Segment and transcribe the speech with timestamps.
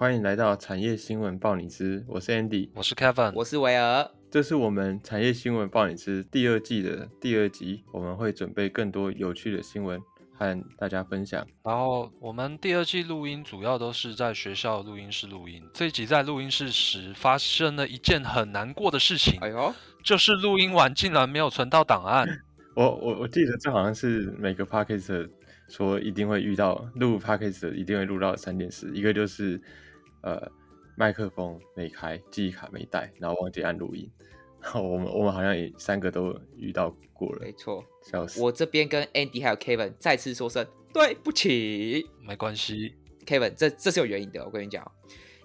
[0.00, 4.10] 欢迎来到产业新闻报你知，我是 Andy，我是 Kevin，我是维尔。
[4.30, 10.00] 这是我们产业新闻报你知第二季的第二集，我们会准备更多有趣的新闻
[10.32, 11.46] 和大家分享。
[11.62, 15.62] 然后我们第二季录音主要都是在学校录音室录音。
[15.74, 19.70] 这一集在录音室时发生了一件很难过的事情，哎呦，
[20.02, 22.26] 就是录音完竟然没有存到档案。
[22.74, 25.28] 我我我记得这好像是每个 podcast
[25.68, 29.60] 说一定会遇到录 podcast 一定会录到三件事，一个就是
[30.22, 30.50] 呃
[30.96, 34.10] 麦克风没开，记忆卡没带，然后忘记按录音。
[34.60, 37.82] 然后我们我们好像也三个都遇到过了，没错。
[38.02, 38.42] 笑死！
[38.42, 42.06] 我这边跟 Andy 还有 Kevin 再次说声对不起。
[42.20, 44.44] 没关系，Kevin，这这是有原因的。
[44.44, 44.90] 我跟你讲，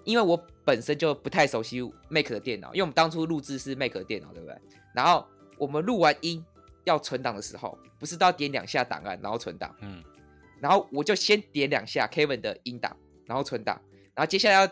[0.04, 1.80] 因为我本身就不太熟悉
[2.10, 4.56] Mac 的电脑，因为我们当初录制是 Mac 的电脑，对不对？
[4.94, 6.44] 然后我们录完音
[6.84, 9.74] 要存档的时候，不是都要点两下档案，然后存档。
[9.80, 10.02] 嗯，
[10.60, 13.80] 然后我就先点两下 Kevin 的音档，然后存档。
[14.16, 14.68] 然后接下来要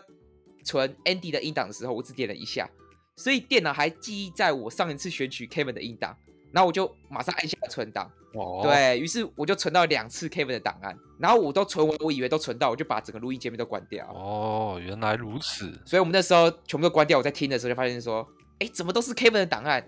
[0.65, 2.69] 存 Andy 的音档的时候，我只点了一下，
[3.15, 6.17] 所以电脑还记忆在我上一次选取 Kevin 的音档，
[6.51, 8.11] 然后我就马上按下存档。
[8.33, 14.05] 哦，对于是，我就存到两次 Kevin 的档案，然后我都存完，我以为都存到，我就把整个录音界面都关掉。
[14.13, 15.71] 哦，原来如此。
[15.85, 18.27] 所以我们那时候全部都关掉，我在听的时候就发现说，
[18.59, 19.87] 哎，怎么都是 Kevin 的档案？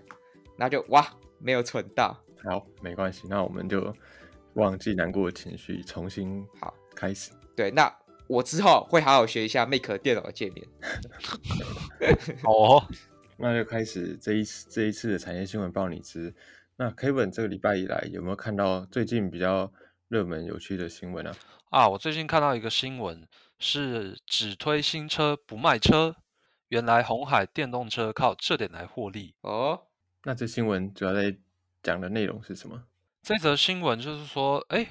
[0.56, 1.06] 然后就哇，
[1.38, 2.18] 没有存到。
[2.42, 3.94] 好，没关系，那我们就
[4.54, 7.32] 忘记难过的情绪，重新好开始。
[7.54, 7.94] 对，那
[8.28, 10.66] 我之后会好好学一下 Make 电脑的界面。
[12.44, 12.86] 哦，
[13.38, 16.34] 那就开始这一次这一次的产业新闻报你知。
[16.76, 19.72] 那 Kevin 这个礼拜以来有没有看到最近比较
[20.08, 21.34] 热门有趣的新闻啊？
[21.70, 23.26] 啊，我最近看到一个新闻，
[23.58, 26.14] 是只推新车不卖车。
[26.68, 29.86] 原来红海电动车靠这点来获利哦。
[30.24, 31.34] 那这新闻主要在
[31.82, 32.84] 讲的内容是什么？
[33.22, 34.86] 这则新闻就是说，哎，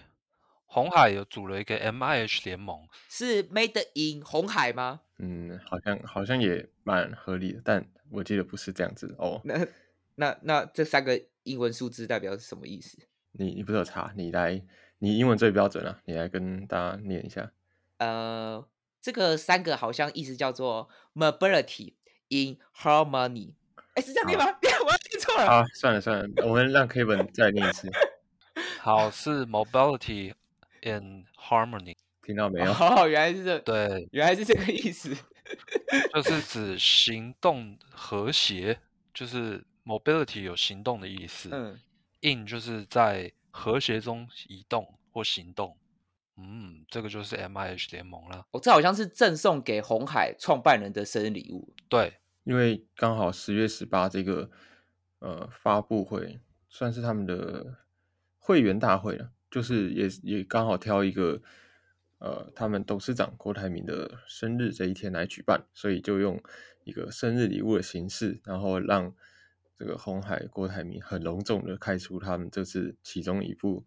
[0.68, 5.02] 红海有组了一个 M I H 联盟，是 Made in 红海吗？
[5.18, 9.42] 嗯，好像好像也蛮合理的，但我记得不是这样子哦。
[9.44, 9.68] 那
[10.16, 12.98] 那那这三个英文数字代表是什么意思？
[13.32, 14.14] 你你不是有查？
[14.16, 14.62] 你来，
[15.00, 17.52] 你英文最标准了，你来跟大家念一下。
[17.98, 18.68] 呃。
[19.00, 21.94] 这个三个好像意思叫做 mobility
[22.28, 23.54] in harmony，
[23.94, 24.46] 哎，是这样念吗？
[24.84, 25.46] 我要听错了。
[25.46, 27.90] 啊，算了算了，我们让 Kevin 再念一次。
[28.82, 30.34] 好，是 mobility
[30.82, 32.72] in harmony，听到没有？
[32.80, 35.16] 哦，原来是这，对，原来是这个意思，
[36.14, 38.80] 就是指行动和谐，
[39.14, 41.50] 就是 mobility 有行动的意思。
[41.52, 41.80] 嗯
[42.22, 45.78] ，in 就是在和谐中移动或行动。
[46.40, 48.46] 嗯，这个就是 M I H 联盟了。
[48.52, 51.74] 哦，这好像是赠送给红海创办人的生日礼物。
[51.90, 54.52] 对，因为刚好十月十八这个
[55.18, 56.40] 呃发布会
[56.70, 57.78] 算是他们的
[58.38, 61.42] 会员大会了，就是也也刚好挑一个
[62.20, 66.40] 呃他们董事长郭台铭的生日这一天来举办，所以就用
[66.84, 69.12] 一个生日礼物的形式，然后让
[69.80, 73.84] 这个红海郭台铭很隆重的开出他们这次其中一部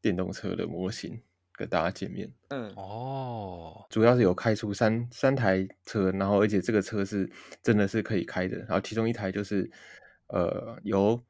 [0.00, 1.22] 电动车的模型。
[1.52, 7.28] 跟大家见面，嗯哦，主要是有开出三三台车，然后而且这个车是
[7.64, 9.68] 真的是可以开的，然后其中一台就是
[10.28, 11.20] 呃由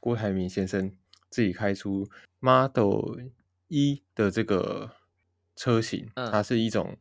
[0.00, 0.92] 郭台铭先生
[1.30, 2.08] 自己开出
[2.40, 3.18] Model
[3.68, 4.90] 一的这个
[5.54, 6.96] 车型，它是一种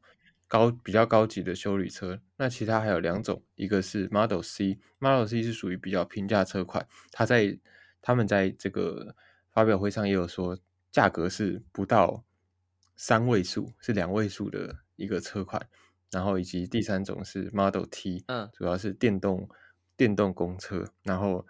[0.47, 2.19] 高比较高级的修理车。
[2.37, 7.57] 那其他还有两种，一个是 Model C，Model C 是属于比较平价车款，它在
[8.01, 9.15] 他们在这个
[9.51, 10.57] 发表会上也有说，
[10.91, 12.23] 价格是不到。
[12.97, 15.67] 三位数是两位数的一个车款，
[16.11, 19.49] 然后以及第三种是 Model T，嗯，主要是电动
[19.97, 21.45] 电动公车，然后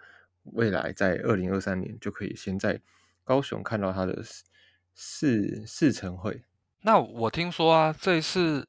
[0.52, 2.80] 未来在二零二三年就可以先在
[3.24, 4.22] 高雄看到它的
[4.94, 6.42] 试试乘会。
[6.82, 8.66] 那我听说啊，这一次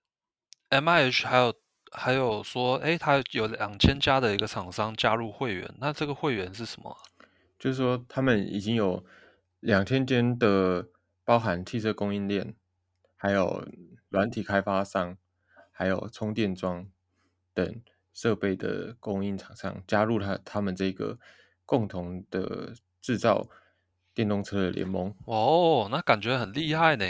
[0.70, 1.54] M I H 还有
[1.92, 6.98] 还有说，哎，它有两千家的一个厂商加入会员，那这个会员是什么？
[7.60, 9.06] 就是说他们已经有
[9.60, 10.88] 两千间的
[11.24, 12.56] 包含汽车供应链。
[13.20, 13.68] 还有
[14.10, 15.18] 软体开发商，
[15.72, 16.88] 还有充电桩
[17.52, 17.82] 等
[18.14, 21.18] 设备的供应厂商加入他他们这个
[21.68, 23.48] 共同的制造
[24.16, 25.14] 电动车的联盟。
[25.26, 27.06] 哦，那感觉很厉害呢。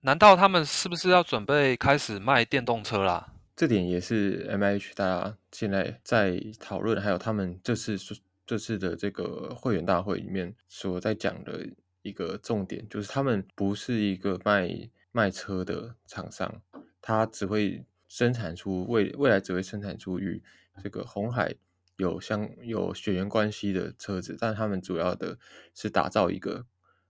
[0.00, 3.32] 难道他们是不是要准备开始卖电动车啦？
[3.54, 7.96] 这点也是 M H 大家现在在讨论，还有他们这次
[8.44, 11.64] 这次的这个会员大会里面所在讲的
[12.02, 14.90] 一个重点，就是他们不是一个卖。
[15.16, 16.52] 卖车的厂商，
[17.00, 20.42] 他只会生产出未未来只会生产出与
[20.82, 21.54] 这个红海
[21.96, 25.38] 有相有血缘关系的车子，但他们主要的
[25.74, 26.66] 是打造一个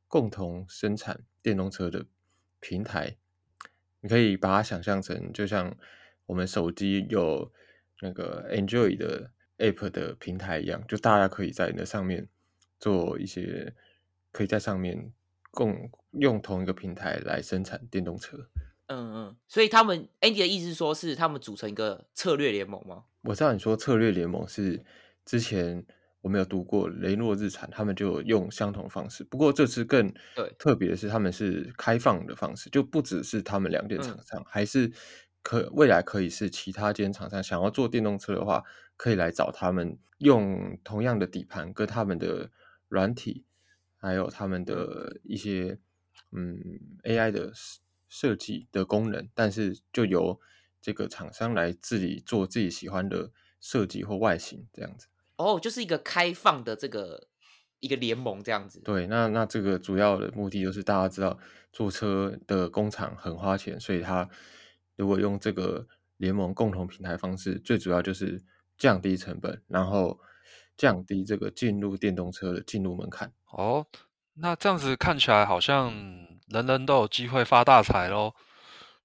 [0.09, 2.07] 共同生产电动车的
[2.61, 3.17] 平台。
[4.01, 5.75] 你可以把它想象成，就像
[6.27, 7.51] 我们手机有
[8.03, 12.29] 那个 Enjoy 的 App 的平台一样，就大家可以在那上面
[12.79, 13.75] 做一些，
[14.31, 15.11] 可以在上面
[15.51, 18.49] 共用同一个平台来生产电动车。
[18.89, 23.05] 嗯嗯，所以他们 Andy 的意思是说，是他们组成一个策略联盟吗？
[23.25, 24.82] 我知道你说策略联盟是
[25.25, 25.85] 之前
[26.21, 29.25] 我没有读过雷诺日产，他们就用相同方式。
[29.25, 34.91] 不过这次更对特别的是，他们是开放的方式，就不只是他们两间厂嗯商，还是
[35.43, 38.62] 可未来可以是其他间厂商想要做电动车的话，
[38.97, 42.50] 可以来找他们用同样的底盘跟他们的
[42.88, 43.44] 软体，
[43.97, 45.79] 还有他们的一些
[46.32, 46.59] 嗯
[47.03, 50.41] AI 的设设计的功能，但是就由
[50.85, 55.07] 这个厂商来自己做自己喜欢的设计或外形这样子。
[55.37, 57.29] 哦，就是一个开放的这个
[57.81, 58.81] 一个联盟这样子。
[58.81, 61.39] 对，那那这个主要的目的就是大家知道
[61.73, 64.29] 做车的工厂很花钱，所以它
[64.97, 65.89] 如果用这个
[66.19, 68.45] 联盟共同平台方式，最主要就是
[68.77, 70.21] 降低成本，然后
[70.77, 73.33] 降低这个进入电动车的进入门槛。
[73.47, 73.87] 哦，
[74.35, 75.91] 那这样子看起来好像
[76.49, 78.35] 人人都有机会发大财喽。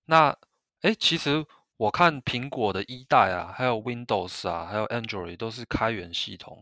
[0.06, 0.38] 那，
[0.82, 1.46] 诶，其实
[1.80, 6.62] 我看苹果的一代啊，还有 Windows 啊，还有 Android 都是开源系统。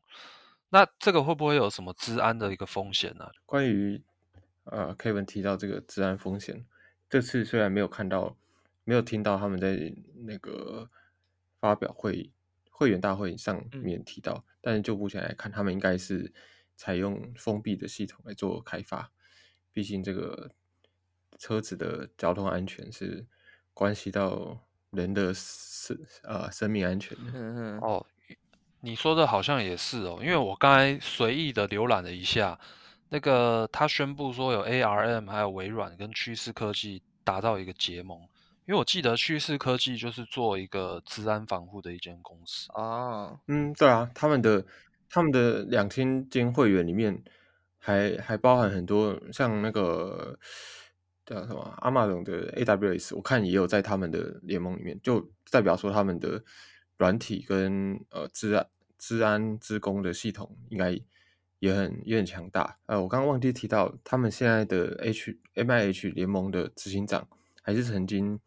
[0.70, 4.00] 那这个会不会有什么治安的一个风险呢、关于
[4.66, 6.64] 呃 Kevin 提到这个治安风险，
[7.10, 8.38] 这次虽然没有看到，
[8.84, 9.92] 没有听到他们在
[10.26, 10.88] 那个
[11.60, 12.32] 发表会
[12.70, 16.32] 会员大会上嗯面提到，但是就目前来看，他们应该是
[16.76, 19.10] 采用封闭的系统来做开发，
[19.74, 20.52] 毕竟这个
[21.40, 23.26] 车子的交通安全是
[23.74, 24.67] 关系到
[24.98, 27.24] 人的生呃生命安全的。
[27.34, 28.06] 嗯嗯，哦，
[28.82, 32.60] 你说的好像也是哦，因为我刚才随意的浏览了一下，
[33.10, 38.20] 那个他宣布说有 ARM 还有微软跟趋势科技打造一个结盟，
[38.66, 42.68] 因为我记得趋势科技就是做一个治安防护的一间公司。
[42.74, 44.66] 啊，嗯，对啊，他们的
[45.10, 47.18] 他们的两千间会员里面
[47.80, 50.38] 还还包含很多像那个
[51.28, 56.42] 叫什么阿玛龙的 AWS，我看也有在他们的联盟里面，就代表说他们的
[56.98, 58.66] 软体跟呃治安
[58.98, 60.98] 治安之工的系统应该
[61.60, 62.80] 也很也很强大。
[62.86, 67.28] 呃，我刚刚忘记提到，他们现在的 H M I H 联盟的执行长
[67.62, 68.40] 还是曾经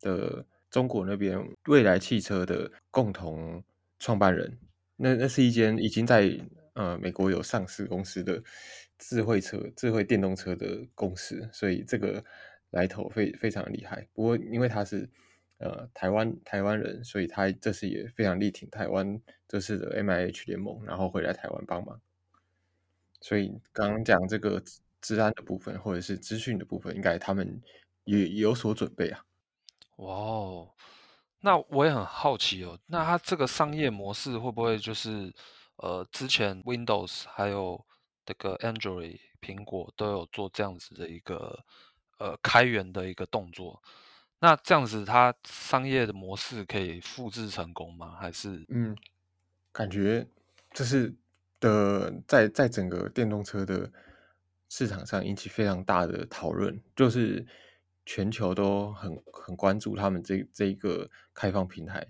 [0.00, 3.64] 的中国那边未来汽车的共同
[3.98, 4.58] 创办人。
[4.96, 6.38] 那那是一间已经在
[6.74, 8.42] 呃美国有上市公司的
[8.98, 12.22] 智慧车、智慧电动车的公司，所以这个
[12.70, 14.06] 来头非非常厉害。
[14.12, 15.08] 不过因为他是
[15.58, 22.00] 呃台湾台湾人，所以他这次也非常力挺台湾这次的 M I H 联盟，然后回来台湾帮忙。
[23.20, 24.62] 所以刚刚讲这个
[25.00, 27.62] 治安的部分，或者是资讯的部分，应该他们
[28.04, 29.24] 也有所准备啊。
[29.96, 30.70] 哇哦，
[31.40, 35.32] 那我也很好奇哦，那它这个商业模式会不会就是
[35.76, 37.84] 呃，之前 Windows 还有
[38.28, 41.64] 这个 Android 苹果都有做这样子的一个
[42.18, 43.82] 呃开源的一个动作？
[44.38, 48.18] 那这样子它商业的模式可以复制成功吗？
[48.20, 48.94] 还是嗯，
[49.72, 50.28] 感觉
[50.72, 51.16] 这是
[51.58, 53.90] 的，在在整个电动车的
[54.68, 57.46] 市场上引起非常大的讨论，就是
[58.04, 62.06] 全球都很很关注他们这这一个开放平台，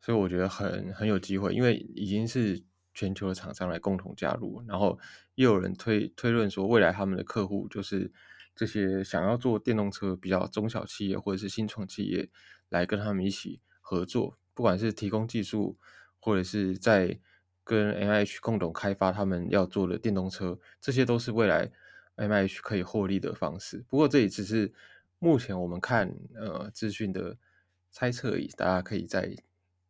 [0.00, 2.62] 所以我觉得很很有机会，因为已经是
[2.96, 4.98] 全球的厂商来共同加入，然后
[5.34, 8.10] 也有人推推论说，未来他们的客户就是
[8.56, 12.30] 这些想要做电动车比较中小企业或者是新创企业
[12.70, 15.76] 来跟他们一起合作，不管是提供技术，
[16.18, 17.20] 或者是在
[17.62, 21.70] 跟 M H 共同开发他们要做的电动车，这些都是未来
[22.14, 23.84] M H 可以获利的方式。
[23.88, 24.72] 不过这也只是
[25.18, 27.36] 目前我们看呃资讯的
[27.90, 29.36] 猜测而已，大家可以再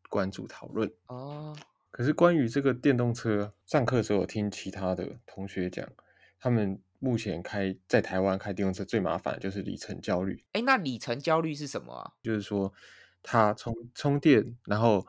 [0.09, 0.91] 关注讨论。
[1.07, 1.57] 哦，
[1.97, 5.89] 可是关于这个电动车，上课的时候我听其他的同学讲，
[6.39, 12.13] 他们目前开在台湾开电动车最麻烦的就是里程焦虑，哎，那里程焦虑是什么啊？
[12.23, 12.71] 就是说
[13.23, 15.07] 他充充电，然后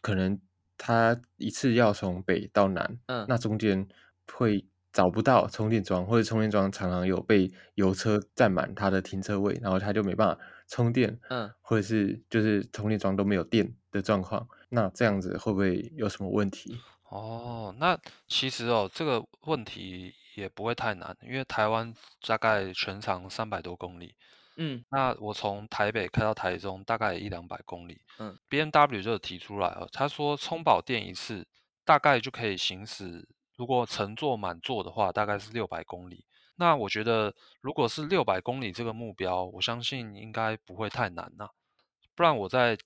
[0.00, 0.40] 可能
[0.78, 3.88] 他一次要从北到南，嗯那中间
[4.32, 16.78] 会找不到充电桩，或者充电桩常常有被油车占满它的停车位，然后他就没办法充电，嗯，或者是就是充电桩都没有电的状况，那这样子会不会有什么问题？
[17.08, 17.98] 哦，那
[18.28, 21.92] 其实哦，这个问题也不会太难，因为台湾
[22.24, 24.14] 大概全长三百多公里，
[24.56, 31.44] 嗯那我从台北开到台中大概一两百公里，嗯，B N W 就有提出来哦，他说充饱电一次
[31.84, 36.24] 大概就可以行驶，如果乘坐满座的话，大概是六百公里。
[36.60, 41.48] 那我觉得如果是六百公里这个目标，我相信应该不会太难呐、
[42.14, 42.76] 不然我在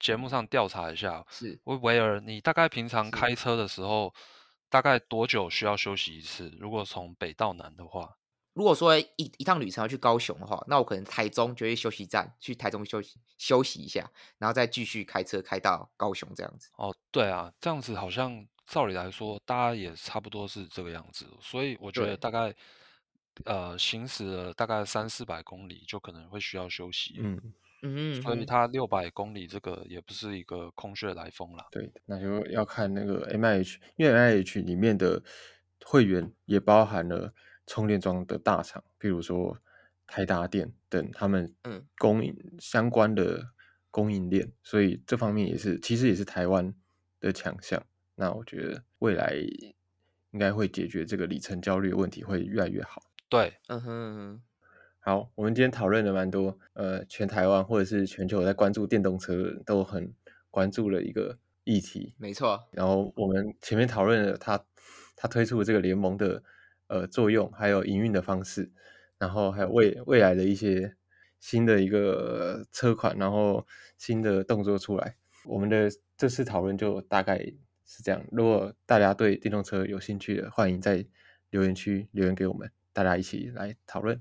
[0.00, 1.60] 节目上调查一下，是。
[1.64, 3.10] 维维尔，你大概平常是。
[3.12, 4.12] 开车的时候，
[4.68, 6.52] 大概多久需要休息一次？
[6.58, 8.16] 如果从北到南的话，
[8.52, 9.06] 如果说一
[9.38, 16.68] 一趟旅程要去高雄的话，那我可能台中就会休息站去台中休息休息一下，然后再继续开车开到高雄这样子。
[16.76, 22.10] 哦，对啊，这样子好像照理来说，大家也差不多是这个样子，所以我觉对。
[22.10, 22.52] 得大概
[23.44, 27.40] 呃行驶了大概三四百公里就可能会需要休息，嗯，
[27.82, 31.66] 嗯所以它六百公里这个也不是一个空穴来风啦。
[31.70, 35.22] 对，那就要看那个 M I H，因为 M I H 里面的
[35.84, 37.32] 会员也包含了
[37.66, 39.58] 充电桩的大厂，比如说
[40.06, 43.52] 台达电等他们嗯供应相关的
[43.90, 46.74] 供应链，所以这方面也是其实也是台湾
[47.20, 47.82] 的强项。
[48.16, 49.34] 那我觉得未来
[50.32, 53.02] 应该会解决这个里程焦虑的问题，会越来越好。
[53.30, 54.42] 对，嗯哼嗯哼，
[54.98, 60.12] 好，我们今天讨论了蛮多，呃，全台湾或者是全球在关注电动车都很
[60.50, 62.16] 关注的一个议题。
[62.18, 64.60] 没错，然后我们前面讨论了它
[65.14, 66.42] 它推出的这个联盟的
[66.88, 68.72] 呃作用，还有营运的方式，
[69.16, 70.96] 然后还有未未来的一些
[71.38, 73.64] 新的一个车款，然后
[73.96, 75.14] 新的动作出来。
[75.44, 77.38] 我们的这次讨论就大概
[77.86, 78.26] 是这样。
[78.32, 81.06] 如果大家对电动车有兴趣的，欢迎在
[81.50, 84.20] 留言区留言给我们，大家一起来讨论。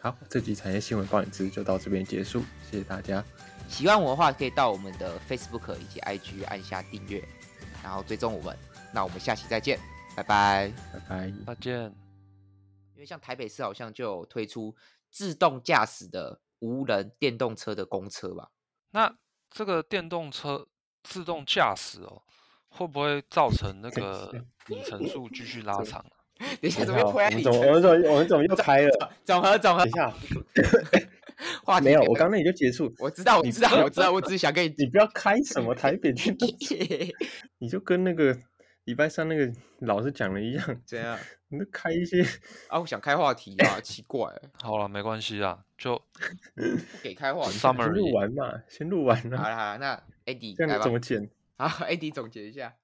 [0.00, 3.22] 好，这集产业新闻报你知就到这边结束，谢谢大家，
[3.68, 7.22] 喜欢我的话可以到我们的 Facebook 以及 IG 按下订阅，
[7.82, 8.56] 然后追踪我们。
[8.94, 9.78] 那我们下期再见，
[10.16, 10.72] 拜拜。
[10.92, 11.32] 拜拜。
[11.46, 11.84] 再见。
[12.94, 14.74] 因为像台北市好像就有推出
[15.10, 18.50] 自动驾驶的无人电动车的公车吧？
[18.90, 19.14] 那
[19.50, 20.66] 这个电动车
[21.02, 22.22] 自动驾驶哦，
[22.68, 24.32] 会不会造成那个
[24.68, 26.19] 里程数继续拉长啊？
[26.60, 29.12] 等一下，怎么又回来你我们怎么我们怎么我们怎么又 开了？
[29.24, 30.14] 总和总和等一下，
[31.64, 32.92] 话题没有，给我刚那里就结束。
[32.98, 36.36] 我知道我知道我知道，我只是想跟你你不要开什么台北电
[37.58, 38.36] 你就跟那个
[38.84, 41.18] 礼拜三那个老师讲的一样，怎样
[41.48, 42.22] 你就开一些
[42.68, 42.80] 啊？
[42.80, 44.30] 我想开话题啊，奇怪，
[44.62, 45.94] 好了，没关系啦，就
[46.54, 46.62] 不
[47.02, 47.52] 给开话题。
[47.52, 51.28] 上先录完嘛，先录完好了，好了，那 Andy 这来吧样怎么剪？
[51.56, 52.74] 好，Andy 总结一下。